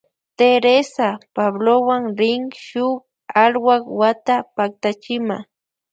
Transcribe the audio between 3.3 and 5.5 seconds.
alwak wata paktachima.